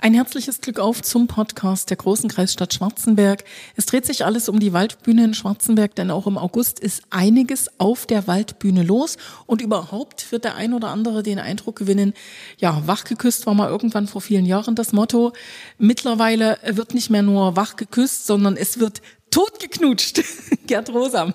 Ein 0.00 0.14
herzliches 0.14 0.60
Glück 0.60 0.78
auf 0.78 1.02
zum 1.02 1.26
Podcast 1.26 1.90
der 1.90 1.96
großen 1.96 2.30
Kreisstadt 2.30 2.72
Schwarzenberg. 2.72 3.42
Es 3.74 3.84
dreht 3.84 4.06
sich 4.06 4.24
alles 4.24 4.48
um 4.48 4.60
die 4.60 4.72
Waldbühne 4.72 5.24
in 5.24 5.34
Schwarzenberg, 5.34 5.96
denn 5.96 6.12
auch 6.12 6.28
im 6.28 6.38
August 6.38 6.78
ist 6.78 7.02
einiges 7.10 7.68
auf 7.80 8.06
der 8.06 8.28
Waldbühne 8.28 8.84
los 8.84 9.16
und 9.46 9.60
überhaupt 9.60 10.30
wird 10.30 10.44
der 10.44 10.54
ein 10.54 10.72
oder 10.72 10.90
andere 10.90 11.24
den 11.24 11.40
Eindruck 11.40 11.74
gewinnen, 11.74 12.14
ja, 12.58 12.86
wachgeküsst 12.86 13.46
war 13.46 13.54
mal 13.54 13.68
irgendwann 13.68 14.06
vor 14.06 14.20
vielen 14.20 14.46
Jahren 14.46 14.76
das 14.76 14.92
Motto. 14.92 15.32
Mittlerweile 15.78 16.58
wird 16.64 16.94
nicht 16.94 17.10
mehr 17.10 17.22
nur 17.22 17.56
wachgeküsst, 17.56 18.24
sondern 18.24 18.56
es 18.56 18.78
wird 18.78 19.02
totgeknutscht. 19.32 20.22
Gerd 20.68 20.90
Rosam. 20.90 21.34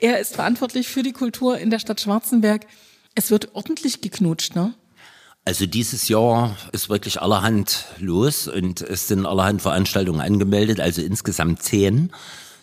Er 0.00 0.18
ist 0.18 0.34
verantwortlich 0.34 0.88
für 0.88 1.04
die 1.04 1.12
Kultur 1.12 1.58
in 1.58 1.70
der 1.70 1.78
Stadt 1.78 2.00
Schwarzenberg. 2.00 2.66
Es 3.14 3.30
wird 3.30 3.54
ordentlich 3.54 4.00
geknutscht, 4.00 4.56
ne? 4.56 4.74
Also 5.46 5.66
dieses 5.66 6.08
Jahr 6.08 6.56
ist 6.72 6.88
wirklich 6.88 7.20
allerhand 7.20 7.84
los 7.98 8.48
und 8.48 8.80
es 8.80 9.08
sind 9.08 9.26
allerhand 9.26 9.60
Veranstaltungen 9.60 10.22
angemeldet, 10.22 10.80
also 10.80 11.02
insgesamt 11.02 11.62
zehn. 11.62 12.12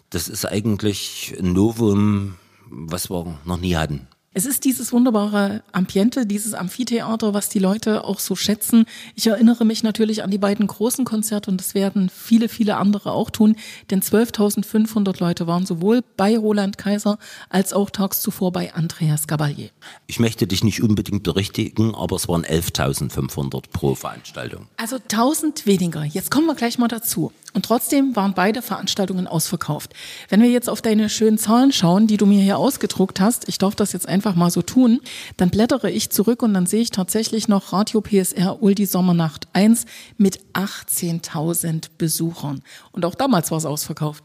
Das 0.09 0.27
ist 0.27 0.45
eigentlich 0.45 1.35
ein 1.39 1.53
Novum, 1.53 2.37
was 2.69 3.11
wir 3.11 3.37
noch 3.45 3.57
nie 3.57 3.75
hatten. 3.75 4.07
Es 4.33 4.45
ist 4.45 4.63
dieses 4.63 4.93
wunderbare 4.93 5.61
Ambiente, 5.73 6.25
dieses 6.25 6.53
Amphitheater, 6.53 7.33
was 7.33 7.49
die 7.49 7.59
Leute 7.59 8.05
auch 8.05 8.19
so 8.19 8.37
schätzen. 8.37 8.85
Ich 9.13 9.27
erinnere 9.27 9.65
mich 9.65 9.83
natürlich 9.83 10.23
an 10.23 10.31
die 10.31 10.37
beiden 10.37 10.67
großen 10.67 11.03
Konzerte 11.03 11.51
und 11.51 11.59
das 11.59 11.73
werden 11.75 12.09
viele, 12.09 12.47
viele 12.47 12.77
andere 12.77 13.11
auch 13.11 13.29
tun, 13.29 13.57
denn 13.89 14.01
12.500 14.01 15.19
Leute 15.19 15.47
waren 15.47 15.65
sowohl 15.65 16.01
bei 16.15 16.37
Roland 16.37 16.77
Kaiser 16.77 17.19
als 17.49 17.73
auch 17.73 17.89
tags 17.89 18.21
zuvor 18.21 18.53
bei 18.53 18.73
Andreas 18.73 19.27
Gabalier. 19.27 19.69
Ich 20.07 20.21
möchte 20.21 20.47
dich 20.47 20.63
nicht 20.63 20.81
unbedingt 20.81 21.23
berichtigen, 21.23 21.93
aber 21.93 22.15
es 22.15 22.29
waren 22.29 22.45
11.500 22.45 23.63
pro 23.73 23.95
Veranstaltung. 23.95 24.67
Also 24.77 24.95
1000 24.95 25.65
weniger. 25.65 26.05
Jetzt 26.05 26.31
kommen 26.31 26.47
wir 26.47 26.55
gleich 26.55 26.77
mal 26.77 26.87
dazu. 26.87 27.33
Und 27.53 27.65
trotzdem 27.65 28.15
waren 28.15 28.33
beide 28.33 28.61
Veranstaltungen 28.61 29.27
ausverkauft. 29.27 29.93
Wenn 30.29 30.41
wir 30.41 30.49
jetzt 30.49 30.69
auf 30.69 30.81
deine 30.81 31.09
schönen 31.09 31.37
Zahlen 31.37 31.73
schauen, 31.73 32.07
die 32.07 32.15
du 32.15 32.25
mir 32.25 32.41
hier 32.41 32.57
ausgedruckt 32.57 33.19
hast, 33.19 33.49
ich 33.49 33.57
darf 33.57 33.75
das 33.75 33.91
jetzt 33.91 34.07
einfach 34.07 34.20
mal 34.35 34.49
so 34.51 34.61
tun, 34.61 34.99
dann 35.37 35.49
blättere 35.49 35.91
ich 35.91 36.09
zurück 36.09 36.41
und 36.43 36.53
dann 36.53 36.65
sehe 36.65 36.81
ich 36.81 36.91
tatsächlich 36.91 37.47
noch 37.47 37.73
Radio 37.73 38.01
PSR 38.01 38.61
Uldi 38.61 38.85
Sommernacht 38.85 39.47
1 39.53 39.85
mit 40.17 40.39
18.000 40.53 41.89
Besuchern. 41.97 42.61
Und 42.91 43.05
auch 43.05 43.15
damals 43.15 43.51
war 43.51 43.57
es 43.57 43.65
ausverkauft. 43.65 44.23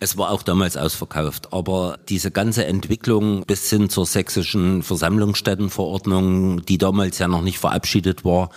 Es 0.00 0.16
war 0.16 0.30
auch 0.30 0.42
damals 0.42 0.76
ausverkauft, 0.76 1.52
aber 1.52 1.98
diese 2.08 2.30
ganze 2.30 2.64
Entwicklung 2.64 3.44
bis 3.44 3.68
hin 3.68 3.90
zur 3.90 4.06
sächsischen 4.06 4.82
Versammlungsstättenverordnung, 4.82 6.64
die 6.64 6.78
damals 6.78 7.18
ja 7.18 7.28
noch 7.28 7.42
nicht 7.42 7.58
verabschiedet 7.58 8.24
war, 8.24 8.50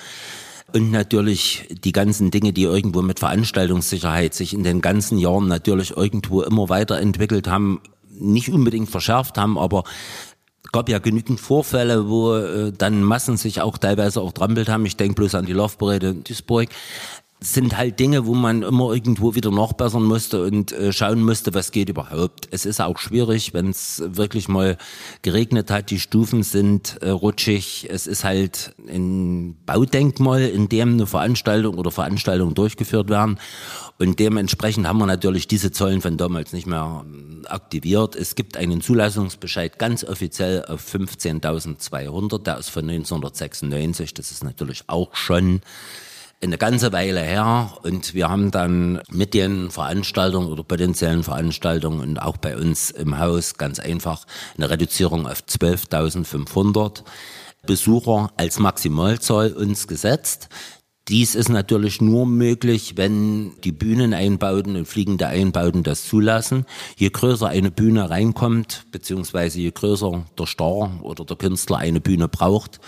und 0.73 0.91
natürlich 0.91 1.67
die 1.69 1.91
ganzen 1.91 2.31
Dinge, 2.31 2.53
die 2.53 2.63
irgendwo 2.63 3.01
mit 3.01 3.19
Veranstaltungssicherheit 3.19 4.33
sich 4.33 4.53
in 4.53 4.63
den 4.63 4.81
ganzen 4.81 5.17
Jahren 5.17 5.47
natürlich 5.47 5.95
irgendwo 5.97 6.43
immer 6.43 6.69
weiterentwickelt 6.69 7.47
haben, 7.47 7.81
nicht 8.09 8.49
unbedingt 8.49 8.89
verschärft 8.89 9.37
haben, 9.37 9.57
aber 9.57 9.83
gab 10.71 10.89
ja 10.89 10.99
genügend 10.99 11.39
Vorfälle, 11.39 12.09
wo 12.09 12.35
äh, 12.35 12.71
dann 12.71 13.03
Massen 13.03 13.37
sich 13.37 13.61
auch 13.61 13.77
teilweise 13.77 14.21
auch 14.21 14.31
trampelt 14.31 14.69
haben. 14.69 14.85
Ich 14.85 14.97
denke 14.97 15.15
bloß 15.15 15.35
an 15.35 15.45
die 15.45 15.53
Laufberäte 15.53 16.07
in 16.07 16.23
Duisburg 16.23 16.69
sind 17.43 17.75
halt 17.75 17.99
Dinge, 17.99 18.27
wo 18.27 18.35
man 18.35 18.61
immer 18.61 18.93
irgendwo 18.93 19.33
wieder 19.33 19.49
nachbessern 19.49 20.03
musste 20.03 20.43
und 20.43 20.71
äh, 20.73 20.93
schauen 20.93 21.23
musste, 21.23 21.55
was 21.55 21.71
geht 21.71 21.89
überhaupt. 21.89 22.47
Es 22.51 22.67
ist 22.67 22.79
auch 22.79 22.99
schwierig, 22.99 23.51
wenn 23.55 23.71
es 23.71 24.03
wirklich 24.05 24.47
mal 24.47 24.77
geregnet 25.23 25.71
hat, 25.71 25.89
die 25.89 25.99
Stufen 25.99 26.43
sind 26.43 26.99
äh, 27.01 27.09
rutschig. 27.09 27.87
Es 27.89 28.05
ist 28.05 28.23
halt 28.23 28.75
ein 28.87 29.55
Baudenkmal, 29.65 30.43
in 30.43 30.69
dem 30.69 30.93
eine 30.93 31.07
Veranstaltung 31.07 31.79
oder 31.79 31.89
Veranstaltungen 31.89 32.53
durchgeführt 32.53 33.09
werden. 33.09 33.39
Und 33.97 34.19
dementsprechend 34.19 34.87
haben 34.87 34.99
wir 34.99 35.07
natürlich 35.07 35.47
diese 35.47 35.71
Zollen 35.71 36.01
von 36.01 36.17
damals 36.17 36.53
nicht 36.53 36.67
mehr 36.67 37.03
ähm, 37.03 37.43
aktiviert. 37.47 38.15
Es 38.15 38.35
gibt 38.35 38.55
einen 38.55 38.81
Zulassungsbescheid 38.81 39.79
ganz 39.79 40.03
offiziell 40.03 40.63
auf 40.65 40.93
15.200, 40.93 42.43
der 42.43 42.59
ist 42.59 42.69
von 42.69 42.87
1996. 42.87 44.13
Das 44.13 44.29
ist 44.29 44.43
natürlich 44.43 44.83
auch 44.85 45.15
schon 45.15 45.61
eine 46.43 46.57
ganze 46.57 46.91
Weile 46.91 47.21
her 47.21 47.77
und 47.83 48.13
wir 48.13 48.29
haben 48.29 48.49
dann 48.51 49.01
mit 49.11 49.33
den 49.33 49.69
Veranstaltungen 49.69 50.47
oder 50.47 50.63
potenziellen 50.63 51.23
Veranstaltungen 51.23 51.99
und 51.99 52.17
auch 52.17 52.37
bei 52.37 52.57
uns 52.57 52.89
im 52.89 53.19
Haus 53.19 53.57
ganz 53.57 53.79
einfach 53.79 54.25
eine 54.57 54.69
Reduzierung 54.69 55.27
auf 55.27 55.43
12.500 55.43 57.03
Besucher 57.65 58.31
als 58.37 58.57
Maximalzahl 58.57 59.53
uns 59.53 59.87
gesetzt. 59.87 60.49
Dies 61.07 61.35
ist 61.35 61.49
natürlich 61.49 62.01
nur 62.01 62.25
möglich, 62.25 62.93
wenn 62.95 63.59
die 63.63 63.71
Bühneneinbauten 63.71 64.75
und 64.75 64.87
fliegende 64.87 65.27
Einbauten 65.27 65.83
das 65.83 66.07
zulassen. 66.07 66.65
Je 66.95 67.09
größer 67.09 67.49
eine 67.49 67.69
Bühne 67.69 68.09
reinkommt, 68.09 68.85
beziehungsweise 68.91 69.59
je 69.59 69.71
größer 69.71 70.25
der 70.37 70.45
Star 70.45 70.91
oder 71.01 71.25
der 71.25 71.37
Künstler 71.37 71.77
eine 71.77 72.01
Bühne 72.01 72.27
braucht, 72.27 72.79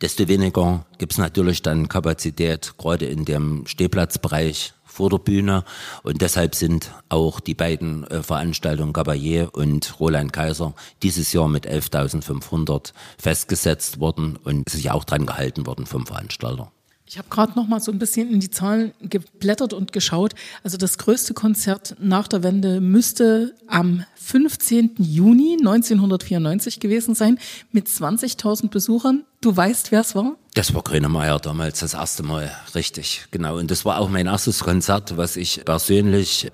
desto 0.00 0.28
weniger 0.28 0.86
gibt 0.98 1.12
es 1.12 1.18
natürlich 1.18 1.62
dann 1.62 1.88
Kapazität, 1.88 2.74
gerade 2.78 3.06
in 3.06 3.24
dem 3.24 3.66
Stehplatzbereich 3.66 4.74
vor 4.84 5.10
der 5.10 5.18
Bühne. 5.18 5.64
Und 6.02 6.20
deshalb 6.20 6.54
sind 6.54 6.90
auch 7.08 7.40
die 7.40 7.54
beiden 7.54 8.06
äh, 8.08 8.22
Veranstaltungen 8.22 8.92
Gabalier 8.92 9.50
und 9.52 9.98
Roland 10.00 10.32
Kaiser 10.32 10.74
dieses 11.02 11.32
Jahr 11.32 11.48
mit 11.48 11.66
11.500 11.66 12.92
festgesetzt 13.18 14.00
worden 14.00 14.36
und 14.36 14.68
sich 14.68 14.90
auch 14.90 15.04
dran 15.04 15.26
gehalten 15.26 15.66
worden 15.66 15.86
vom 15.86 16.06
Veranstalter. 16.06 16.72
Ich 17.10 17.18
habe 17.18 17.28
gerade 17.28 17.54
noch 17.56 17.66
mal 17.66 17.80
so 17.80 17.90
ein 17.90 17.98
bisschen 17.98 18.30
in 18.30 18.38
die 18.38 18.50
Zahlen 18.50 18.92
geblättert 19.00 19.72
und 19.72 19.92
geschaut. 19.92 20.34
Also 20.62 20.76
das 20.76 20.96
größte 20.96 21.34
Konzert 21.34 21.96
nach 21.98 22.28
der 22.28 22.44
Wende 22.44 22.80
müsste 22.80 23.52
am 23.66 24.04
15. 24.14 24.92
Juni 24.98 25.56
1994 25.58 26.78
gewesen 26.78 27.16
sein 27.16 27.40
mit 27.72 27.88
20.000 27.88 28.68
Besuchern. 28.70 29.24
Du 29.40 29.56
weißt, 29.56 29.90
wer 29.90 30.02
es 30.02 30.14
war? 30.14 30.36
Das 30.54 30.72
war 30.72 30.84
Grönemeyer 30.84 31.40
damals 31.40 31.80
das 31.80 31.94
erste 31.94 32.22
Mal, 32.22 32.52
richtig, 32.76 33.26
genau. 33.32 33.58
Und 33.58 33.72
das 33.72 33.84
war 33.84 33.98
auch 33.98 34.08
mein 34.08 34.26
erstes 34.28 34.60
Konzert, 34.60 35.16
was 35.16 35.34
ich 35.34 35.64
persönlich 35.64 36.52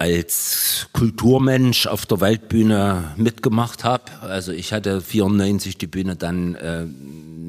als 0.00 0.88
Kulturmensch 0.92 1.86
auf 1.86 2.06
der 2.06 2.22
Waldbühne 2.22 3.12
mitgemacht 3.16 3.84
habe. 3.84 4.04
Also 4.22 4.50
ich 4.50 4.72
hatte 4.72 5.02
94 5.02 5.76
die 5.76 5.86
Bühne 5.86 6.16
dann 6.16 6.54
äh, 6.54 6.86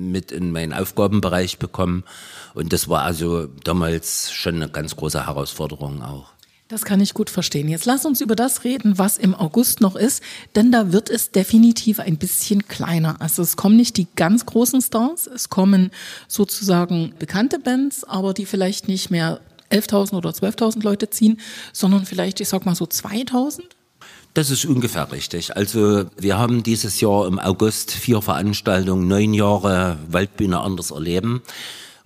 mit 0.10 0.32
in 0.32 0.52
meinen 0.52 0.74
Aufgabenbereich 0.74 1.60
bekommen 1.60 2.04
und 2.54 2.74
das 2.74 2.90
war 2.90 3.04
also 3.04 3.48
damals 3.64 4.32
schon 4.32 4.56
eine 4.56 4.70
ganz 4.70 4.96
große 4.96 5.26
Herausforderung 5.28 6.02
auch. 6.02 6.32
Das 6.72 6.86
kann 6.86 7.02
ich 7.02 7.14
gut 7.14 7.30
verstehen. 7.30 7.68
Jetzt 7.68 7.84
lass 7.84 8.06
uns 8.06 8.22
über 8.22 8.34
das 8.34 8.64
reden, 8.64 8.98
was 8.98 9.18
im 9.18 9.36
August 9.36 9.82
noch 9.82 9.98
ist, 9.98 10.24
denn 10.56 10.72
da 10.72 10.94
wird 10.94 11.10
es 11.10 11.32
definitiv 11.32 12.00
ein 12.00 12.18
bisschen 12.18 12.66
kleiner. 12.66 13.20
Also 13.20 13.42
es 13.42 13.58
kommen 13.58 13.76
nicht 13.76 13.98
die 13.98 14.08
ganz 14.16 14.46
großen 14.46 14.82
Stars, 14.82 15.28
es 15.28 15.50
kommen 15.50 15.92
sozusagen 16.30 17.14
bekannte 17.20 17.60
Bands, 17.60 18.06
aber 18.06 18.34
die 18.34 18.46
vielleicht 18.46 18.88
nicht 18.88 19.12
mehr 19.12 19.42
11.000 19.70 20.14
oder 20.14 20.30
12.000 20.30 20.82
Leute 20.82 21.10
ziehen, 21.10 21.42
sondern 21.74 22.06
vielleicht, 22.06 22.40
ich 22.40 22.48
sag 22.48 22.66
mal 22.66 22.76
so 22.76 22.86
2.000? 22.86 23.64
Das 24.34 24.50
ist 24.50 24.64
ungefähr 24.66 25.12
richtig. 25.12 25.58
Also 25.58 26.06
wir 26.18 26.38
haben 26.38 26.64
dieses 26.64 27.02
Jahr 27.02 27.28
im 27.28 27.38
August 27.38 27.92
vier 27.92 28.22
Veranstaltungen, 28.22 29.08
neun 29.08 29.34
Jahre 29.34 29.98
Waldbühne 30.08 30.62
anders 30.62 30.92
erleben. 30.92 31.42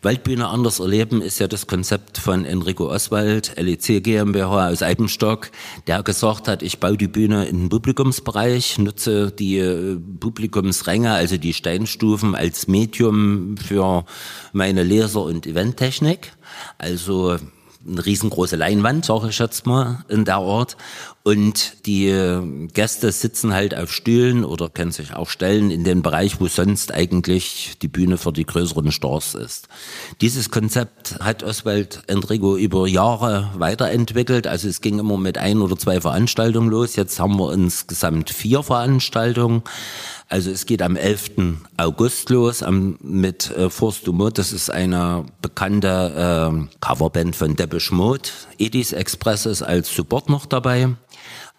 Waldbühne 0.02 0.48
anders 0.48 0.80
erleben 0.80 1.22
ist 1.22 1.40
ja 1.40 1.48
das 1.48 1.68
Konzept 1.68 2.18
von 2.18 2.46
Enrico 2.46 2.90
Oswald, 2.90 3.54
LEC 3.58 4.04
GmbH 4.04 4.70
aus 4.70 4.84
Eibenstock, 4.84 5.50
der 5.88 6.04
gesagt 6.04 6.48
hat, 6.48 6.62
ich 6.62 6.80
baue 6.80 6.98
die 6.98 7.08
Bühne 7.08 7.46
in 7.46 7.62
den 7.62 7.70
Publikumsbereich, 7.70 8.78
nutze 8.78 9.32
die 9.32 9.58
äh, 9.58 9.98
Publikumsränge, 10.20 11.12
also 11.12 11.38
die 11.38 11.54
Steinstufen 11.54 12.36
als 12.36 12.68
Medium 12.68 13.56
für 13.58 14.06
meine 14.54 14.84
Leser- 14.84 15.24
und 15.24 15.48
Eventtechnik. 15.48 16.34
Also 16.78 17.38
eine 17.88 18.06
riesengroße 18.06 18.56
Leinwand, 18.56 19.06
sage 19.06 19.30
ich 19.30 19.40
jetzt 19.40 19.66
mal, 19.66 20.04
in 20.08 20.26
der 20.26 20.42
Ort. 20.42 20.78
Und 21.24 21.86
die 21.88 22.68
Gäste 22.74 23.12
sitzen 23.12 23.54
halt 23.54 23.76
auf 23.76 23.92
Stühlen 23.92 24.46
oder 24.46 24.70
können 24.70 24.92
sich 24.92 25.14
auch 25.14 25.30
stellen 25.30 25.72
in 25.72 25.84
den 25.84 26.02
Bereich, 26.04 26.40
wo 26.40 26.48
sonst 26.48 26.94
eigentlich 26.94 27.78
die 27.82 27.88
Bühne 27.88 28.18
für 28.18 28.32
die 28.32 28.46
größeren 28.46 28.92
Stars 28.92 29.34
ist. 29.34 29.68
Dieses 30.22 30.52
Konzept 30.52 31.20
hat 31.20 31.42
Oswald 31.42 32.04
Enrico 32.08 32.58
über 32.58 32.88
Jahre 32.88 33.50
weiterentwickelt. 33.56 34.46
Also 34.46 34.68
es 34.68 34.82
ging 34.82 35.00
immer 35.00 35.18
mit 35.18 35.38
ein 35.38 35.62
oder 35.62 35.78
zwei 35.78 36.00
Veranstaltungen 36.00 36.70
los. 36.70 36.96
Jetzt 36.96 37.20
haben 37.20 37.40
wir 37.40 37.54
insgesamt 37.54 38.30
vier 38.30 38.62
Veranstaltungen. 38.62 39.64
Also 40.36 40.52
es 40.52 40.66
geht 40.66 40.82
am 40.82 40.98
11. 40.98 41.32
August 41.78 42.30
los 42.30 42.62
am, 42.62 42.98
mit 43.02 43.52
äh, 43.52 43.70
du 44.04 44.12
Mode. 44.12 44.34
Das 44.34 44.52
ist 44.52 44.70
eine 44.70 45.26
bekannte 45.42 45.88
äh, 45.88 46.76
Coverband 46.82 47.38
von 47.38 47.56
Depeche 47.56 47.96
Mode. 47.96 48.24
Edis 48.58 48.92
Express 48.92 49.46
ist 49.46 49.62
als 49.62 49.96
Support 49.96 50.28
noch 50.28 50.46
dabei. 50.46 50.90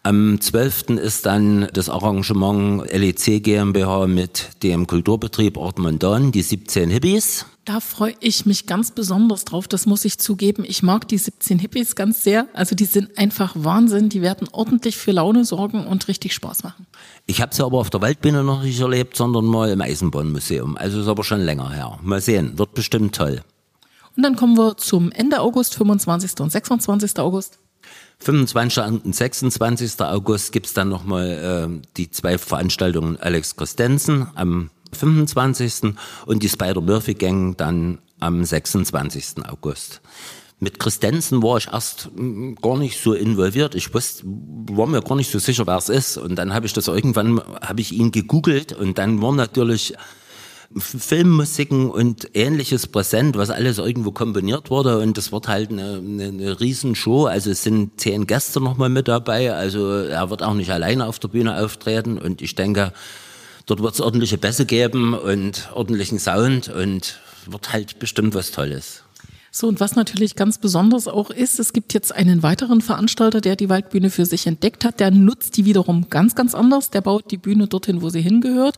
Am 0.02 0.38
12. 0.38 0.90
ist 1.02 1.24
dann 1.24 1.68
das 1.72 1.88
Arrangement 1.88 2.84
LEC 2.92 3.42
GmbH 3.42 4.06
mit 4.08 4.62
dem 4.62 4.86
Kulturbetrieb 4.86 5.56
Ort 5.56 5.78
Mondon, 5.78 6.30
die 6.30 6.42
17 6.42 6.90
Hippies. 6.90 7.46
Da 7.66 7.80
freue 7.80 8.14
ich 8.20 8.46
mich 8.46 8.66
ganz 8.66 8.92
besonders 8.92 9.44
drauf, 9.44 9.66
das 9.66 9.86
muss 9.86 10.04
ich 10.04 10.18
zugeben. 10.18 10.64
Ich 10.64 10.84
mag 10.84 11.08
die 11.08 11.18
17 11.18 11.58
Hippies 11.58 11.96
ganz 11.96 12.22
sehr. 12.22 12.46
Also 12.52 12.76
die 12.76 12.84
sind 12.84 13.18
einfach 13.18 13.54
Wahnsinn, 13.56 14.08
die 14.08 14.22
werden 14.22 14.48
ordentlich 14.52 14.96
für 14.96 15.10
Laune 15.10 15.44
sorgen 15.44 15.84
und 15.84 16.06
richtig 16.06 16.32
Spaß 16.32 16.62
machen. 16.62 16.86
Ich 17.26 17.42
habe 17.42 17.52
sie 17.52 17.64
aber 17.64 17.78
auf 17.78 17.90
der 17.90 18.00
Waldbühne 18.00 18.44
noch 18.44 18.62
nicht 18.62 18.78
erlebt, 18.78 19.16
sondern 19.16 19.46
mal 19.46 19.68
im 19.68 19.80
Eisenbahnmuseum. 19.80 20.76
Also 20.76 21.00
ist 21.00 21.08
aber 21.08 21.24
schon 21.24 21.40
länger 21.40 21.72
her. 21.72 21.98
Mal 22.02 22.20
sehen, 22.20 22.56
wird 22.56 22.72
bestimmt 22.74 23.16
toll. 23.16 23.42
Und 24.16 24.22
dann 24.22 24.36
kommen 24.36 24.56
wir 24.56 24.76
zum 24.76 25.10
Ende 25.10 25.40
August, 25.40 25.74
25. 25.74 26.38
und 26.38 26.52
26. 26.52 27.18
August. 27.18 27.58
25. 28.20 28.84
und 28.84 29.12
26. 29.12 30.00
August 30.02 30.52
gibt's 30.52 30.72
dann 30.72 30.88
nochmal 30.88 31.68
äh, 31.74 31.86
die 31.96 32.12
zwei 32.12 32.38
Veranstaltungen 32.38 33.16
Alex 33.16 33.56
Christensen 33.56 34.28
am 34.36 34.70
25. 34.96 35.94
und 36.26 36.42
die 36.42 36.48
Spider-Murphy 36.48 37.14
Gang 37.14 37.56
dann 37.56 37.98
am 38.18 38.44
26. 38.44 39.46
August. 39.48 40.00
Mit 40.58 40.78
Christensen 40.78 41.42
war 41.42 41.58
ich 41.58 41.68
erst 41.70 42.10
mm, 42.16 42.54
gar 42.62 42.78
nicht 42.78 43.00
so 43.02 43.12
involviert. 43.12 43.74
Ich 43.74 43.92
wusste, 43.92 44.24
war 44.24 44.86
mir 44.86 45.02
gar 45.02 45.16
nicht 45.16 45.30
so 45.30 45.38
sicher, 45.38 45.66
wer 45.66 45.76
es 45.76 45.90
ist. 45.90 46.16
Und 46.16 46.36
dann 46.36 46.54
habe 46.54 46.64
ich 46.64 46.72
das 46.72 46.88
irgendwann, 46.88 47.42
habe 47.60 47.80
ich 47.82 47.92
ihn 47.92 48.10
gegoogelt 48.10 48.72
und 48.72 48.96
dann 48.96 49.20
war 49.20 49.32
natürlich 49.32 49.94
Filmmusiken 50.74 51.90
und 51.90 52.30
ähnliches 52.34 52.86
präsent, 52.86 53.36
was 53.36 53.50
alles 53.50 53.78
irgendwo 53.78 54.10
komponiert 54.10 54.68
wurde 54.68 54.98
und 54.98 55.16
das 55.16 55.30
wird 55.30 55.48
halt 55.48 55.70
eine, 55.70 55.98
eine, 55.98 56.24
eine 56.24 56.60
Riesenshow. 56.60 57.26
Also 57.26 57.50
es 57.50 57.62
sind 57.62 58.00
zehn 58.00 58.26
Gäste 58.26 58.60
nochmal 58.60 58.88
mit 58.88 59.08
dabei. 59.08 59.54
Also 59.54 59.90
er 59.92 60.28
wird 60.28 60.42
auch 60.42 60.54
nicht 60.54 60.70
alleine 60.70 61.06
auf 61.06 61.18
der 61.18 61.28
Bühne 61.28 61.62
auftreten 61.62 62.18
und 62.18 62.42
ich 62.42 62.56
denke, 62.56 62.92
dort 63.66 63.82
wird 63.82 63.94
es 63.94 64.00
ordentliche 64.00 64.38
Bässe 64.38 64.66
geben 64.66 65.14
und 65.14 65.68
ordentlichen 65.74 66.18
Sound 66.18 66.68
und 66.68 67.20
wird 67.46 67.72
halt 67.72 67.98
bestimmt 67.98 68.34
was 68.34 68.50
Tolles. 68.50 69.02
So, 69.52 69.68
und 69.68 69.80
was 69.80 69.96
natürlich 69.96 70.36
ganz 70.36 70.58
besonders 70.58 71.08
auch 71.08 71.30
ist, 71.30 71.58
es 71.58 71.72
gibt 71.72 71.94
jetzt 71.94 72.14
einen 72.14 72.42
weiteren 72.42 72.82
Veranstalter, 72.82 73.40
der 73.40 73.56
die 73.56 73.70
Waldbühne 73.70 74.10
für 74.10 74.26
sich 74.26 74.46
entdeckt 74.46 74.84
hat. 74.84 75.00
Der 75.00 75.10
nutzt 75.10 75.56
die 75.56 75.64
wiederum 75.64 76.10
ganz, 76.10 76.34
ganz 76.34 76.54
anders. 76.54 76.90
Der 76.90 77.00
baut 77.00 77.30
die 77.30 77.38
Bühne 77.38 77.66
dorthin, 77.66 78.02
wo 78.02 78.10
sie 78.10 78.20
hingehört 78.20 78.76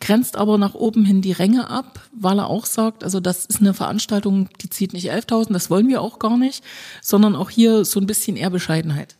grenzt 0.00 0.36
aber 0.36 0.58
nach 0.58 0.74
oben 0.74 1.04
hin 1.04 1.22
die 1.22 1.32
Ränge 1.32 1.70
ab, 1.70 2.00
weil 2.12 2.38
er 2.38 2.48
auch 2.48 2.66
sagt, 2.66 3.02
also 3.02 3.20
das 3.20 3.46
ist 3.46 3.60
eine 3.60 3.74
Veranstaltung, 3.74 4.48
die 4.60 4.68
zieht 4.68 4.92
nicht 4.92 5.10
11.000, 5.10 5.52
das 5.52 5.70
wollen 5.70 5.88
wir 5.88 6.02
auch 6.02 6.18
gar 6.18 6.36
nicht, 6.36 6.62
sondern 7.02 7.34
auch 7.34 7.50
hier 7.50 7.84
so 7.84 8.00
ein 8.00 8.06
bisschen 8.06 8.36
eher 8.36 8.50
Bescheidenheit. 8.50 9.16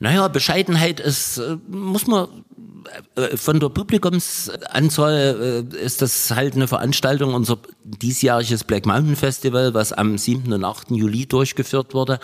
Naja, 0.00 0.28
Bescheidenheit 0.28 0.98
ist, 0.98 1.38
äh, 1.38 1.58
muss 1.68 2.06
man 2.06 2.26
äh, 3.16 3.36
von 3.36 3.60
der 3.60 3.68
Publikumsanzahl 3.68 5.66
äh, 5.70 5.76
ist 5.76 6.00
das 6.00 6.30
halt 6.30 6.54
eine 6.54 6.66
Veranstaltung, 6.66 7.34
unser 7.34 7.58
diesjähriges 7.84 8.64
Black 8.64 8.86
Mountain 8.86 9.14
Festival, 9.14 9.74
was 9.74 9.92
am 9.92 10.16
7. 10.16 10.54
und 10.54 10.64
8. 10.64 10.92
Juli 10.92 11.26
durchgeführt 11.26 11.92
wurde, 11.92 12.18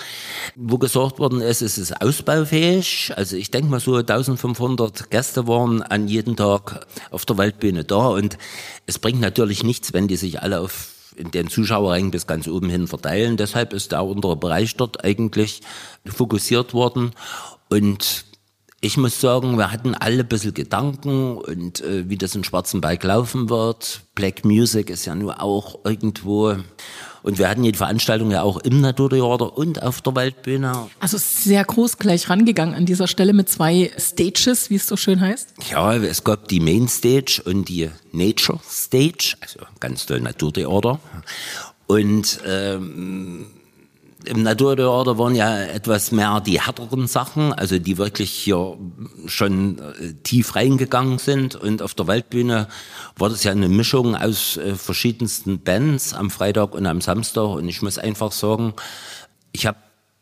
wo 0.55 0.78
gesorgt 0.78 1.19
worden 1.19 1.43
ist, 1.43 1.61
es 1.61 1.76
ist 1.76 2.00
ausbaufähig. 2.00 3.12
Also 3.14 3.37
ich 3.37 3.50
denke 3.50 3.69
mal 3.69 3.81
so 3.81 3.96
1500 3.96 5.11
Gäste 5.11 5.46
waren 5.46 5.82
an 5.82 6.08
jedem 6.08 6.34
Tag 6.34 6.87
auf 7.11 7.26
der 7.26 7.37
Waldbühne 7.37 7.84
da 7.84 8.08
und 8.08 8.38
es 8.87 8.99
bringt 8.99 9.20
natürlich 9.20 9.62
nichts, 9.64 9.93
wenn 9.93 10.08
die 10.08 10.17
sich 10.17 10.40
alle 10.40 10.61
auf 10.61 10.96
in 11.17 11.31
den 11.31 11.49
Zuschauerrängen 11.49 12.11
bis 12.11 12.26
ganz 12.26 12.46
oben 12.46 12.69
hin 12.69 12.87
verteilen. 12.87 13.37
Deshalb 13.37 13.73
ist 13.73 13.93
der 13.93 14.05
untere 14.05 14.37
Bereich 14.37 14.76
dort 14.76 15.02
eigentlich 15.05 15.62
fokussiert 16.06 16.75
worden. 16.75 17.12
Und 17.69 18.25
ich 18.81 18.97
muss 18.97 19.21
sagen, 19.21 19.57
wir 19.57 19.73
hatten 19.73 19.95
alle 19.95 20.21
ein 20.21 20.29
bisschen 20.29 20.55
Gedanken 20.55 21.39
und 21.39 21.81
äh, 21.81 22.09
wie 22.09 22.17
das 22.17 22.35
in 22.35 22.45
Schwarzenberg 22.45 23.03
laufen 23.03 23.49
wird. 23.49 24.03
Black 24.15 24.45
Music 24.45 24.91
ist 24.91 25.07
ja 25.07 25.15
nur 25.15 25.43
auch 25.43 25.81
irgendwo. 25.85 26.57
Und 27.23 27.39
wir 27.39 27.49
hatten 27.49 27.65
die 27.65 27.73
Veranstaltung 27.73 28.31
ja 28.31 28.43
auch 28.43 28.59
im 28.59 28.81
Naturtheater 28.81 29.59
und 29.59 29.83
auf 29.83 30.01
der 30.03 30.15
Waldbühne. 30.15 30.89
Also 31.01 31.17
sehr 31.19 31.65
groß 31.65 31.99
gleich 31.99 32.31
rangegangen 32.31 32.75
an 32.77 32.87
dieser 32.87 33.09
Stelle 33.09 33.33
mit 33.33 33.49
zwei 33.49 33.91
Stages, 33.99 34.71
wie 34.71 34.77
es 34.77 34.87
so 34.87 34.97
schön 34.97 35.21
heißt. 35.21 35.55
Ja, 35.71 35.95
es 35.97 36.23
gab 36.23 36.47
die 36.47 36.61
Main 36.61 36.87
Stage 36.87 37.43
und 37.45 37.69
die 37.69 37.91
Nature 38.12 38.61
Stage, 38.62 39.37
also 39.41 39.61
ganz 39.81 40.07
toll 40.07 40.21
Naturtheater. 40.21 41.01
Und 41.89 42.39
ähm, 42.47 43.47
im 44.25 44.43
Naturtheater 44.43 45.19
waren 45.19 45.35
ja 45.35 45.61
etwas 45.61 46.11
mehr 46.11 46.41
die 46.41 46.61
härteren 46.61 47.07
Sachen, 47.07 47.53
also 47.53 47.79
die 47.79 47.99
wirklich 47.99 48.31
hier 48.31 48.77
schon 49.27 49.79
äh, 49.79 50.15
tief 50.23 50.57
reingegangen 50.57 51.19
sind. 51.19 51.55
Und 51.55 51.83
auf 51.83 51.95
der 51.95 52.07
Waldbühne 52.07 52.69
war 53.17 53.29
das 53.29 53.45
ja 53.45 53.53
eine 53.53 53.69
Mischung 53.69 54.17
aus 54.17 54.57
äh, 54.57 54.75
verschiedensten 54.75 55.61
Bands 55.61 56.15
am 56.15 56.31
Freitag 56.31 56.75
und 56.75 56.87
am 56.87 57.01
Samstag. 57.01 57.49
Und 57.49 57.69
ich 57.69 57.83
muss 57.83 57.99
einfach 57.99 58.33
sagen, 58.33 58.75
ich 59.53 59.67
habe 59.67 59.79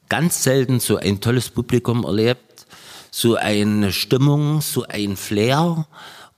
ganz 0.08 0.42
selten 0.42 0.80
so 0.80 0.96
ein 0.96 1.20
tolles 1.20 1.48
Publikum 1.48 2.04
erlebt, 2.04 2.66
so 3.10 3.36
eine 3.36 3.92
Stimmung, 3.92 4.60
so 4.60 4.84
ein 4.88 5.16
Flair. 5.16 5.86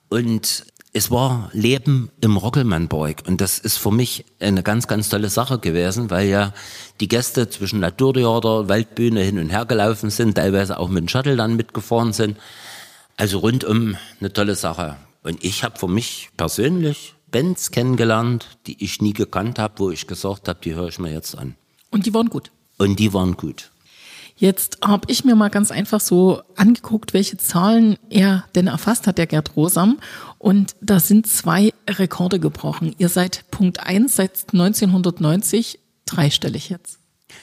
Und 0.09 0.67
es 0.96 1.10
war 1.10 1.50
Leben 1.52 2.10
im 2.22 2.38
Rockelmannburg 2.38 3.25
und 3.26 3.43
das 3.43 3.58
ist 3.58 3.76
für 3.76 3.90
mich 3.90 4.25
eine 4.40 4.62
ganz, 4.62 4.87
ganz 4.87 5.10
tolle 5.10 5.28
Sache 5.28 5.58
gewesen, 5.58 6.08
weil 6.08 6.26
ja 6.26 6.54
die 7.00 7.08
Gäste 7.08 7.50
zwischen 7.50 7.81
Naturtheater, 7.81 8.70
Waldbühne 8.70 9.20
hin 9.20 9.38
und 9.38 9.50
her 9.50 9.66
gelaufen 9.66 10.08
sind, 10.08 10.37
teilweise 10.37 10.78
auch 10.78 10.88
mit 10.88 11.02
dem 11.02 11.08
Shuttle 11.08 11.37
dann 11.37 11.54
mitgefahren 11.54 12.14
sind. 12.14 12.38
Also 13.19 13.40
rundum 13.40 13.98
eine 14.20 14.32
tolle 14.32 14.54
Sache. 14.54 14.96
Und 15.22 15.44
ich 15.44 15.64
habe 15.64 15.78
für 15.78 15.87
mich 15.87 16.31
persönlich 16.38 17.12
Bands 17.31 17.72
kennengelernt, 17.72 18.56
die 18.66 18.82
ich 18.82 19.02
nie 19.02 19.12
gekannt 19.12 19.58
habe, 19.58 19.75
wo 19.76 19.90
ich 19.90 20.06
gesagt 20.06 20.49
habe, 20.49 20.60
die 20.64 20.75
höre 20.75 20.88
ich 20.88 20.99
mir 20.99 21.12
jetzt 21.12 21.37
an. 21.37 21.56
Und 21.90 22.06
die 22.06 22.14
waren 22.14 22.31
gut. 22.31 22.50
Und 22.78 22.99
die 22.99 23.12
waren 23.12 23.37
gut. 23.37 23.70
Jetzt 24.38 24.79
habe 24.85 25.11
ich 25.11 25.25
mir 25.25 25.35
mal 25.35 25.49
ganz 25.49 25.71
einfach 25.71 26.00
so 26.00 26.43
angeguckt, 26.56 27.15
welche 27.15 27.38
Zahlen 27.38 27.97
er 28.11 28.44
denn 28.55 28.67
erfasst 28.67 29.06
hat, 29.06 29.17
der 29.17 29.27
Gerd 29.27 29.56
Rosam. 29.56 29.99
Und 30.38 30.77
da 30.83 31.00
sind 31.00 31.27
zwei 31.27 31.73
Rekorde 31.88 32.38
gebrochen. 32.38 32.94
Ihr 32.99 33.09
seid 33.09 33.50
Punkt 33.50 33.81
eins 33.81 34.17
seit 34.17 34.53
1990 34.53 35.81
dreistellig 36.05 36.69
jetzt. 36.69 36.99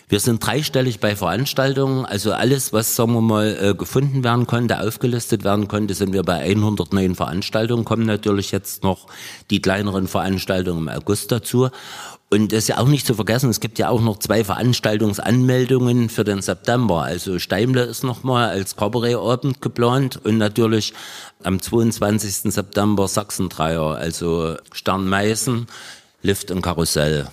Wir 0.07 0.19
sind 0.19 0.45
dreistellig 0.45 0.99
bei 0.99 1.15
Veranstaltungen, 1.15 2.05
also 2.05 2.33
alles, 2.33 2.71
was, 2.71 2.95
sagen 2.95 3.13
wir 3.13 3.21
mal, 3.21 3.57
äh, 3.59 3.73
gefunden 3.73 4.23
werden 4.23 4.47
konnte, 4.47 4.79
aufgelistet 4.79 5.43
werden 5.43 5.67
konnte, 5.67 5.93
sind 5.93 6.13
wir 6.13 6.23
bei 6.23 6.39
109 6.39 7.15
Veranstaltungen, 7.15 7.83
kommen 7.83 8.05
natürlich 8.05 8.51
jetzt 8.51 8.83
noch 8.83 9.07
die 9.49 9.61
kleineren 9.61 10.07
Veranstaltungen 10.07 10.87
im 10.87 10.89
August 10.89 11.31
dazu. 11.31 11.69
Und 12.33 12.51
das 12.51 12.63
ist 12.63 12.69
ja 12.69 12.79
auch 12.79 12.87
nicht 12.87 13.05
zu 13.05 13.13
vergessen, 13.13 13.51
es 13.51 13.59
gibt 13.59 13.77
ja 13.77 13.89
auch 13.89 14.01
noch 14.01 14.17
zwei 14.17 14.43
Veranstaltungsanmeldungen 14.43 16.09
für 16.09 16.23
den 16.23 16.41
September. 16.41 17.03
Also 17.03 17.37
Steimle 17.37 17.83
ist 17.83 18.03
nochmal 18.03 18.49
als 18.49 18.75
Kabarettabend 18.75 19.61
geplant 19.61 20.19
und 20.23 20.39
natürlich 20.39 20.95
am 21.43 21.61
22. 21.61 22.51
September 22.51 23.07
Sachsendreier, 23.07 23.97
also 23.97 24.55
Sternmeißen, 24.71 25.67
Lift 26.23 26.49
und 26.49 26.63
Karussell. 26.63 27.27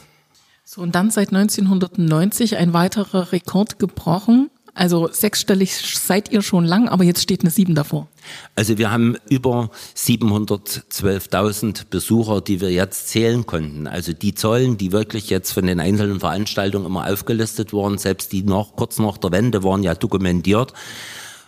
So, 0.66 0.82
und 0.82 0.94
dann 0.94 1.10
seit 1.10 1.28
1990 1.28 2.58
ein 2.58 2.74
weiterer 2.74 3.32
Rekord 3.32 3.78
gebrochen. 3.78 4.50
Also 4.74 5.08
sechsstellig 5.10 5.72
seid 5.72 6.30
ihr 6.30 6.42
schon 6.42 6.64
lang, 6.64 6.88
aber 6.88 7.04
jetzt 7.04 7.22
steht 7.22 7.42
eine 7.42 7.50
sieben 7.50 7.74
davor. 7.74 8.08
Also 8.54 8.78
wir 8.78 8.90
haben 8.90 9.16
über 9.28 9.70
712.000 9.96 11.86
Besucher, 11.90 12.40
die 12.40 12.60
wir 12.60 12.70
jetzt 12.70 13.08
zählen 13.08 13.46
konnten. 13.46 13.86
Also 13.86 14.12
die 14.12 14.34
Zahlen, 14.34 14.78
die 14.78 14.92
wirklich 14.92 15.30
jetzt 15.30 15.52
von 15.52 15.66
den 15.66 15.80
einzelnen 15.80 16.20
Veranstaltungen 16.20 16.86
immer 16.86 17.10
aufgelistet 17.10 17.72
wurden, 17.72 17.98
selbst 17.98 18.32
die 18.32 18.42
noch 18.42 18.76
kurz 18.76 18.98
nach 18.98 19.18
der 19.18 19.32
Wende 19.32 19.64
waren 19.64 19.82
ja 19.82 19.94
dokumentiert, 19.94 20.72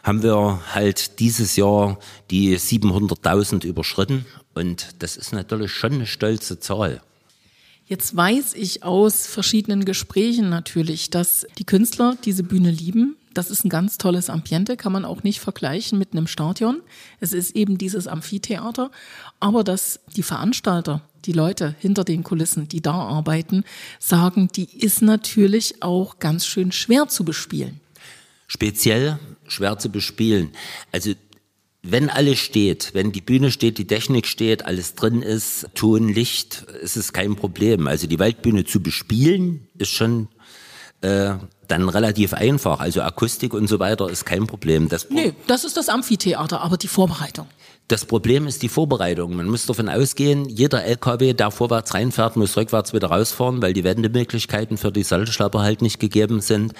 haben 0.02 0.22
wir 0.22 0.60
halt 0.74 1.20
dieses 1.20 1.56
Jahr 1.56 1.98
die 2.30 2.58
700.000 2.58 3.64
überschritten. 3.64 4.26
Und 4.54 4.88
das 4.98 5.16
ist 5.16 5.32
natürlich 5.32 5.72
schon 5.72 5.92
eine 5.92 6.06
stolze 6.06 6.58
Zahl. 6.58 7.02
Jetzt 7.92 8.16
weiß 8.16 8.54
ich 8.54 8.84
aus 8.84 9.26
verschiedenen 9.26 9.84
Gesprächen 9.84 10.48
natürlich, 10.48 11.10
dass 11.10 11.46
die 11.58 11.66
Künstler 11.66 12.16
diese 12.24 12.42
Bühne 12.42 12.70
lieben. 12.70 13.16
Das 13.34 13.50
ist 13.50 13.66
ein 13.66 13.68
ganz 13.68 13.98
tolles 13.98 14.30
Ambiente, 14.30 14.78
kann 14.78 14.92
man 14.92 15.04
auch 15.04 15.24
nicht 15.24 15.40
vergleichen 15.40 15.98
mit 15.98 16.12
einem 16.12 16.26
Stadion. 16.26 16.80
Es 17.20 17.34
ist 17.34 17.54
eben 17.54 17.76
dieses 17.76 18.06
Amphitheater. 18.06 18.90
Aber 19.40 19.62
dass 19.62 20.00
die 20.16 20.22
Veranstalter, 20.22 21.02
die 21.26 21.32
Leute 21.32 21.74
hinter 21.80 22.02
den 22.02 22.22
Kulissen, 22.22 22.66
die 22.66 22.80
da 22.80 22.94
arbeiten, 22.94 23.62
sagen, 23.98 24.48
die 24.56 24.74
ist 24.74 25.02
natürlich 25.02 25.82
auch 25.82 26.18
ganz 26.18 26.46
schön 26.46 26.72
schwer 26.72 27.08
zu 27.08 27.26
bespielen. 27.26 27.78
Speziell 28.46 29.18
schwer 29.46 29.76
zu 29.76 29.90
bespielen. 29.90 30.52
Also 30.92 31.12
wenn 31.82 32.10
alles 32.10 32.38
steht, 32.38 32.90
wenn 32.94 33.10
die 33.10 33.20
Bühne 33.20 33.50
steht, 33.50 33.76
die 33.76 33.86
Technik 33.86 34.26
steht, 34.26 34.64
alles 34.64 34.94
drin 34.94 35.20
ist, 35.20 35.68
Ton, 35.74 36.08
Licht, 36.08 36.64
ist 36.80 36.96
es 36.96 37.12
kein 37.12 37.34
Problem. 37.34 37.88
Also 37.88 38.06
die 38.06 38.20
Waldbühne 38.20 38.64
zu 38.64 38.80
bespielen, 38.80 39.66
ist 39.78 39.90
schon 39.90 40.28
äh, 41.00 41.34
dann 41.66 41.88
relativ 41.88 42.34
einfach. 42.34 42.78
Also 42.78 43.02
Akustik 43.02 43.52
und 43.52 43.66
so 43.66 43.80
weiter 43.80 44.08
ist 44.08 44.24
kein 44.24 44.46
Problem. 44.46 44.88
Das 44.88 45.10
nee, 45.10 45.34
das 45.48 45.64
ist 45.64 45.76
das 45.76 45.88
Amphitheater, 45.88 46.60
aber 46.60 46.76
die 46.76 46.88
Vorbereitung. 46.88 47.48
Das 47.88 48.04
Problem 48.06 48.46
ist 48.46 48.62
die 48.62 48.68
Vorbereitung. 48.68 49.34
Man 49.36 49.48
muss 49.48 49.66
davon 49.66 49.88
ausgehen, 49.88 50.48
jeder 50.48 50.84
LKW, 50.84 51.34
der 51.34 51.50
vorwärts 51.50 51.92
reinfährt, 51.92 52.36
muss 52.36 52.56
rückwärts 52.56 52.94
wieder 52.94 53.08
rausfahren, 53.08 53.60
weil 53.60 53.72
die 53.72 53.84
Wendemöglichkeiten 53.84 54.78
für 54.78 54.92
die 54.92 55.02
Salzschlepper 55.02 55.60
halt 55.60 55.82
nicht 55.82 55.98
gegeben 55.98 56.40
sind. 56.40 56.72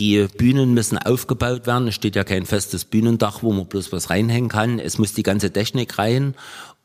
Die 0.00 0.26
Bühnen 0.38 0.72
müssen 0.72 0.96
aufgebaut 0.96 1.66
werden. 1.66 1.88
Es 1.88 1.94
steht 1.94 2.16
ja 2.16 2.24
kein 2.24 2.46
festes 2.46 2.86
Bühnendach, 2.86 3.42
wo 3.42 3.52
man 3.52 3.66
bloß 3.66 3.92
was 3.92 4.08
reinhängen 4.08 4.48
kann. 4.48 4.78
Es 4.78 4.96
muss 4.96 5.12
die 5.12 5.22
ganze 5.22 5.52
Technik 5.52 5.98
rein. 5.98 6.34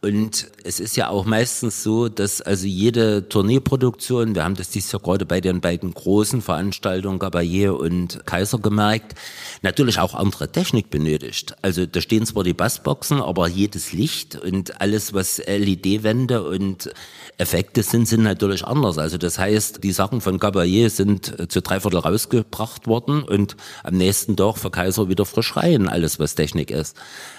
Und 0.02 0.52
es 0.64 0.80
ist 0.80 0.98
ja 0.98 1.10
auch 1.10 1.25
meistens 1.25 1.82
so, 1.82 2.10
dass 2.10 2.40
also 2.40 2.68
jede 2.68 3.28
Tourneeproduktion, 3.28 4.36
wir 4.36 4.44
haben 4.44 4.56
das 4.56 4.70
dieses 4.70 4.92
Jahr 4.92 5.02
gerade 5.02 5.25
bei 5.25 5.42
den 5.42 5.62
beiden 5.62 5.96
großen 5.96 6.44
Veranstaltungen 6.44 7.18
Gabaye 7.18 7.70
und 7.70 8.24
Kaiser 8.28 8.60
gemerkt, 8.60 9.16
natürlich 9.64 9.98
auch 9.98 10.14
andere 10.14 10.52
Technik 10.52 10.92
benötigt. 10.92 11.56
Also 11.64 11.88
da 11.88 12.02
stehen 12.02 12.28
zwar 12.28 12.44
die 12.44 12.54
Bassboxen, 12.54 13.20
aber 13.20 13.48
jedes 13.48 13.94
Licht 13.94 14.36
und 14.36 14.80
alles, 14.80 15.16
was 15.16 15.40
LED-Wände 15.40 16.44
und 16.48 16.92
Effekte 17.40 17.82
sind, 17.82 18.08
sind 18.08 18.22
natürlich 18.22 18.64
anders. 18.64 19.00
Also 19.00 19.18
das 19.18 19.40
heißt, 19.40 19.84
die 19.84 19.92
Sachen 19.92 20.22
von 20.22 20.38
Gabaye 20.38 20.90
sind 20.90 21.52
zu 21.52 21.62
drei 21.64 21.80
Viertel 21.80 21.98
rausgebracht 21.98 22.86
worden 22.86 23.24
und 23.24 23.58
am 23.84 23.98
nächsten 23.98 24.38
Tag 24.38 24.60
für 24.60 24.70
Kaiser 24.70 25.10
wieder 25.10 25.25
frisch 25.25 25.56
rein, 25.58 25.90
alles 25.90 26.20
was 26.20 26.36
Technik 26.36 26.70
ist. 26.70 26.96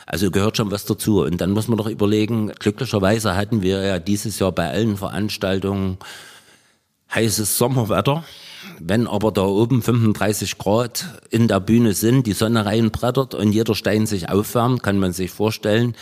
Also 0.07 0.31
gehört 0.31 0.57
schon 0.57 0.71
was 0.71 0.85
dazu. 0.85 1.23
Und 1.23 1.41
dann 1.41 1.51
muss 1.51 1.67
man 1.67 1.79
doch 1.79 1.89
überlegen, 1.89 2.46
glücklicherweise 2.49 3.37
hatten 3.37 3.63
wir 3.63 3.83
ja 3.83 3.99
dieses 3.99 4.39
Jahr 4.39 4.53
bei 4.53 4.69
allen 4.69 4.97
Veranstaltungen 4.97 5.99
heißes 7.15 7.59
Sommerwetter. 7.59 8.25
Wenn 8.79 9.07
aber 9.07 9.33
da 9.33 9.43
oben 9.43 9.83
35 9.83 10.59
Grad 10.59 11.07
in 11.31 11.49
der 11.49 11.61
Bühne 11.61 11.95
sind, 11.95 12.27
die 12.27 12.33
Sonne 12.33 12.67
reinbrettert 12.67 13.35
und 13.35 13.53
jeder 13.53 13.75
Stein 13.75 14.07
sich 14.07 14.29
aufwärmt, 14.29 14.83
kann 14.83 14.99
man 14.99 15.13
sich 15.13 15.31
vorstellen, 15.31 15.95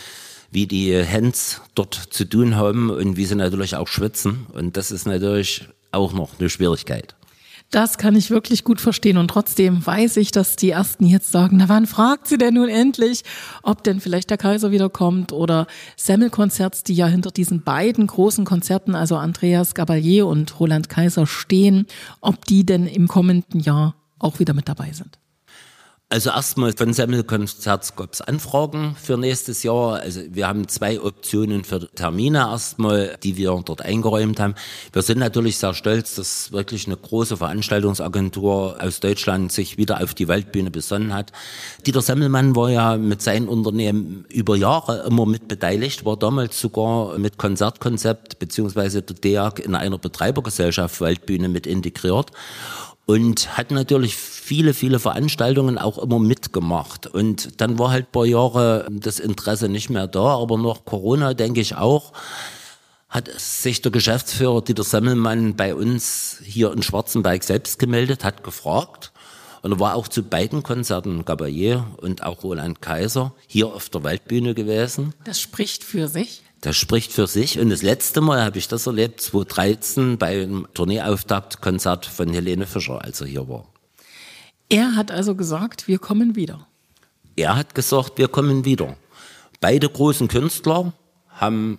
wie 0.51 0.67
die 0.67 0.95
Hands 1.05 1.61
dort 1.75 1.93
zu 1.95 2.25
tun 2.25 2.55
haben 2.55 2.89
und 2.89 3.17
wie 3.17 3.25
sie 3.25 3.35
natürlich 3.35 3.75
auch 3.75 3.87
schwitzen. 3.87 4.47
Und 4.53 4.77
das 4.77 4.91
ist 4.91 5.05
natürlich 5.05 5.67
auch 5.91 6.13
noch 6.13 6.39
eine 6.39 6.49
Schwierigkeit. 6.49 7.15
Das 7.71 7.97
kann 7.97 8.15
ich 8.15 8.29
wirklich 8.29 8.63
gut 8.63 8.79
verstehen. 8.79 9.17
Und 9.17 9.27
trotzdem 9.27 9.85
weiß 9.85 10.17
ich, 10.17 10.31
dass 10.31 10.55
die 10.55 10.69
Ersten 10.69 11.05
jetzt 11.05 11.31
sagen, 11.31 11.57
na 11.57 11.67
wann 11.67 11.87
fragt 11.87 12.27
sie 12.27 12.37
denn 12.37 12.53
nun 12.53 12.69
endlich, 12.69 13.23
ob 13.63 13.83
denn 13.83 13.99
vielleicht 13.99 14.29
der 14.29 14.37
Kaiser 14.37 14.71
wiederkommt 14.71 15.33
oder 15.33 15.67
Semmelkonzerts, 15.97 16.83
die 16.83 16.93
ja 16.93 17.07
hinter 17.07 17.31
diesen 17.31 17.63
beiden 17.63 18.07
großen 18.07 18.45
Konzerten, 18.45 18.95
also 18.95 19.17
Andreas 19.17 19.75
Gabalier 19.75 20.27
und 20.27 20.59
Roland 20.59 20.89
Kaiser 20.89 21.27
stehen, 21.27 21.85
ob 22.21 22.45
die 22.45 22.65
denn 22.65 22.87
im 22.87 23.07
kommenden 23.07 23.59
Jahr 23.59 23.95
auch 24.19 24.39
wieder 24.39 24.53
mit 24.53 24.69
dabei 24.69 24.91
sind. 24.93 25.19
Also 26.07 26.29
erstmal 26.29 26.71
von 26.71 26.93
Semmelkonzerts 26.93 27.95
gab 27.95 28.13
es 28.13 28.21
Anfragen 28.21 28.95
für 28.95 29.17
nächstes 29.17 29.63
Jahr. 29.63 30.01
Also 30.01 30.21
wir 30.29 30.47
haben 30.47 30.67
zwei 30.67 31.01
Optionen 31.01 31.63
für 31.63 31.89
Termine 31.95 32.37
erstmal, 32.37 33.17
die 33.23 33.37
wir 33.37 33.59
dort 33.65 33.81
eingeräumt 33.81 34.39
haben. 34.39 34.53
Wir 34.93 35.01
sind 35.01 35.17
natürlich 35.17 35.57
sehr 35.57 35.73
stolz, 35.73 36.13
dass 36.13 36.51
wirklich 36.51 36.85
eine 36.85 36.95
große 36.95 37.37
Veranstaltungsagentur 37.37 38.77
aus 38.79 38.99
Deutschland 38.99 39.51
sich 39.51 39.79
wieder 39.79 39.99
auf 40.03 40.13
die 40.13 40.27
Waldbühne 40.27 40.69
besonnen 40.69 41.11
hat. 41.11 41.31
Dieter 41.87 42.03
Semmelmann 42.03 42.55
war 42.55 42.69
ja 42.69 42.97
mit 42.97 43.23
seinem 43.23 43.49
Unternehmen 43.49 44.25
über 44.29 44.55
Jahre 44.55 45.07
immer 45.07 45.25
mit 45.25 45.47
beteiligt, 45.47 46.05
war 46.05 46.17
damals 46.17 46.61
sogar 46.61 47.17
mit 47.17 47.39
Konzertkonzept 47.39 48.37
beziehungsweise 48.37 49.01
der 49.01 49.15
DEAG 49.15 49.57
in 49.57 49.73
einer 49.73 49.97
Betreibergesellschaft 49.97 51.01
Waldbühne 51.01 51.49
mit 51.49 51.65
integriert 51.65 52.31
und 53.05 53.57
hat 53.57 53.71
natürlich 53.71 54.15
viele, 54.15 54.73
viele 54.73 54.99
Veranstaltungen 54.99 55.77
auch 55.77 55.97
immer 55.97 56.19
mitgemacht. 56.19 57.07
Und 57.07 57.61
dann 57.61 57.77
war 57.77 57.91
halt 57.91 58.11
paar 58.11 58.25
Jahre 58.25 58.87
das 58.89 59.19
Interesse 59.19 59.69
nicht 59.69 59.89
mehr 59.89 60.07
da, 60.07 60.37
aber 60.37 60.57
nach 60.57 60.85
Corona 60.85 61.33
denke 61.33 61.61
ich 61.61 61.75
auch, 61.75 62.13
hat 63.09 63.29
sich 63.39 63.81
der 63.81 63.91
Geschäftsführer 63.91 64.61
Dieter 64.61 64.83
Semmelmann 64.83 65.55
bei 65.55 65.75
uns 65.75 66.41
hier 66.43 66.73
in 66.73 66.83
Schwarzenberg 66.83 67.43
selbst 67.43 67.79
gemeldet, 67.79 68.23
hat 68.23 68.43
gefragt. 68.43 69.11
Und 69.61 69.71
er 69.71 69.79
war 69.79 69.95
auch 69.95 70.07
zu 70.07 70.21
beiden 70.21 70.61
Konzerten, 70.61 71.25
Gabaye 71.25 71.83
und 71.97 72.23
auch 72.23 72.43
Roland 72.43 72.81
Kaiser, 72.81 73.33
hier 73.47 73.67
auf 73.67 73.89
der 73.89 74.03
Waldbühne 74.03 74.53
gewesen. 74.53 75.13
Das 75.23 75.39
spricht 75.39 75.83
für 75.83 76.07
sich. 76.07 76.43
Das 76.65 76.77
spricht 76.77 77.13
für 77.13 77.27
sich. 77.27 77.59
Und 77.59 77.69
das 77.69 77.83
letzte 77.83 78.21
Mal 78.21 78.43
habe 78.43 78.57
ich 78.57 78.67
das 78.67 78.87
erlebt, 78.87 79.21
2013 79.21 80.17
beim 80.17 80.67
Tourneeauftaktkonzert 80.73 82.07
von 82.07 82.29
Helene 82.29 82.65
Fischer, 82.65 83.03
als 83.03 83.21
er 83.21 83.27
hier 83.27 83.47
war. 83.47 83.67
Er 84.67 84.95
hat 84.95 85.11
also 85.11 85.35
gesagt, 85.35 85.87
wir 85.87 85.99
kommen 85.99 86.35
wieder. 86.35 86.65
Er 87.35 87.55
hat 87.55 87.75
gesagt, 87.75 88.17
wir 88.17 88.29
kommen 88.29 88.65
wieder. 88.65 88.97
Beide 89.61 89.87
großen 89.87 90.27
Künstler 90.27 90.91
haben 91.29 91.77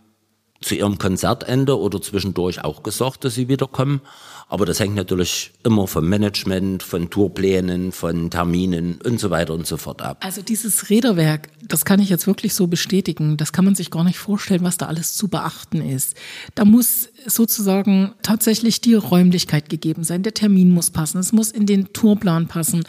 zu 0.66 0.75
ihrem 0.75 0.99
Konzertende 0.99 1.78
oder 1.78 2.02
zwischendurch 2.02 2.64
auch 2.64 2.82
gesagt, 2.82 3.25
dass 3.25 3.35
sie 3.35 3.49
wiederkommen. 3.49 4.00
Aber 4.49 4.64
das 4.64 4.78
hängt 4.78 4.94
natürlich 4.94 5.52
immer 5.64 5.88
vom 5.88 6.08
Management, 6.08 6.82
von 6.82 7.11
Tourplänen, 7.11 7.90
von 7.90 8.30
Terminen 8.30 9.00
und 9.04 9.18
so 9.18 9.30
weiter 9.30 9.54
und 9.54 9.66
so 9.66 9.76
fort 9.76 10.02
ab. 10.02 10.18
Also 10.20 10.40
dieses 10.42 10.88
Räderwerk, 10.88 11.49
das 11.66 11.85
kann 11.85 11.99
ich 11.99 12.08
jetzt 12.11 12.28
wirklich 12.28 12.54
so 12.54 12.68
bestätigen. 12.68 13.37
Das 13.37 13.52
kann 13.52 13.64
man 13.64 13.75
sich 13.75 13.90
gar 13.90 14.04
nicht 14.04 14.18
vorstellen, 14.18 14.62
was 14.62 14.76
da 14.76 14.87
alles 14.87 15.14
zu 15.14 15.26
beachten 15.28 15.80
ist. 15.80 16.14
Da 16.54 16.64
muss 16.64 17.08
sozusagen 17.26 18.12
tatsächlich 18.23 18.80
die 18.80 18.94
Räumlichkeit 18.94 19.68
gegeben 19.68 20.04
sein. 20.04 20.23
Der 20.23 20.35
Termin 20.35 20.70
muss 20.70 20.90
passen. 20.90 21.18
Es 21.18 21.32
muss 21.32 21.50
in 21.50 21.66
den 21.66 21.92
Tourplan 21.92 22.46
passen. 22.46 22.85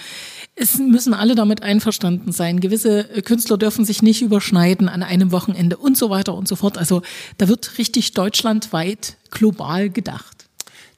Es 0.59 0.79
müssen 0.79 1.13
alle 1.13 1.35
damit 1.35 1.61
einverstanden 1.61 2.31
sein. 2.31 2.59
Gewisse 2.59 3.03
Künstler 3.23 3.57
dürfen 3.57 3.85
sich 3.85 4.01
nicht 4.01 4.23
überschneiden 4.23 4.89
an 4.89 5.03
einem 5.03 5.31
Wochenende 5.31 5.77
und 5.77 5.95
so 5.95 6.09
weiter 6.09 6.33
und 6.33 6.47
so 6.47 6.55
fort. 6.55 6.79
Also 6.79 7.03
da 7.37 7.47
wird 7.47 7.77
richtig 7.77 8.13
deutschlandweit 8.13 9.17
global 9.29 9.91
gedacht. 9.91 10.47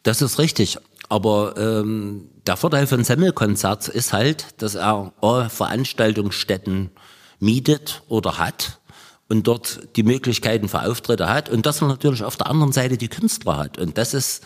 Das 0.04 0.22
ist 0.22 0.40
richtig. 0.40 0.78
Aber 1.10 1.56
ähm, 1.58 2.30
der 2.48 2.56
Vorteil 2.56 2.88
von 2.88 3.04
Semmelkonzerts 3.04 3.90
ist 3.90 4.14
halt, 4.14 4.46
dass 4.60 4.76
er 4.76 5.12
Veranstaltungsstätten 5.50 6.92
mietet 7.40 8.02
oder 8.08 8.38
hat 8.38 8.80
und 9.28 9.46
dort 9.46 9.82
die 9.98 10.04
Möglichkeiten 10.04 10.70
für 10.70 10.84
Auftritte 10.84 11.28
hat 11.28 11.50
und 11.50 11.66
dass 11.66 11.82
er 11.82 11.90
natürlich 11.90 12.24
auf 12.24 12.38
der 12.38 12.48
anderen 12.48 12.72
Seite 12.72 12.98
die 12.98 13.10
Künstler 13.10 13.58
hat. 13.58 13.78
Und 13.78 13.98
das 13.98 14.14
ist 14.14 14.42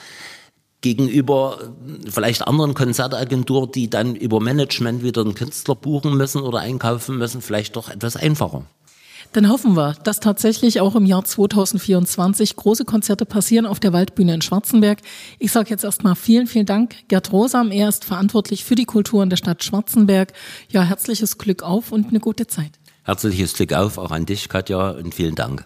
gegenüber 0.83 1.57
vielleicht 2.07 2.45
anderen 2.45 2.75
Konzertagenturen, 2.75 3.71
die 3.71 3.89
dann 3.89 4.15
über 4.15 4.39
Management 4.39 5.01
wieder 5.01 5.21
einen 5.21 5.33
Künstler 5.33 5.73
buchen 5.73 6.15
müssen 6.15 6.41
oder 6.41 6.59
einkaufen 6.59 7.17
müssen, 7.17 7.41
vielleicht 7.41 7.75
doch 7.75 7.89
etwas 7.89 8.15
einfacher. 8.15 8.65
Dann 9.31 9.49
hoffen 9.49 9.75
wir, 9.75 9.93
dass 10.03 10.19
tatsächlich 10.19 10.79
auch 10.79 10.95
im 10.95 11.05
Jahr 11.07 11.23
2024 11.23 12.55
große 12.55 12.85
Konzerte 12.85 13.25
passieren 13.25 13.65
auf 13.65 13.79
der 13.79 13.91
Waldbühne 13.91 14.35
in 14.35 14.41
Schwarzenberg. 14.43 14.99
Ich 15.39 15.51
sage 15.51 15.71
jetzt 15.71 15.83
erstmal 15.83 16.15
vielen, 16.15 16.45
vielen 16.45 16.67
Dank. 16.67 16.95
Gerd 17.07 17.31
Rosam, 17.31 17.71
er 17.71 17.89
ist 17.89 18.05
verantwortlich 18.05 18.63
für 18.63 18.75
die 18.75 18.85
Kultur 18.85 19.23
in 19.23 19.31
der 19.31 19.37
Stadt 19.37 19.63
Schwarzenberg. 19.63 20.33
Ja, 20.69 20.83
herzliches 20.83 21.39
Glück 21.39 21.63
auf 21.63 21.91
und 21.91 22.09
eine 22.09 22.19
gute 22.19 22.45
Zeit. 22.45 22.73
Herzliches 23.05 23.55
Glück 23.55 23.73
auf 23.73 23.97
auch 23.97 24.11
an 24.11 24.27
dich, 24.27 24.49
Katja, 24.49 24.91
und 24.91 25.15
vielen 25.15 25.35
Dank. 25.35 25.65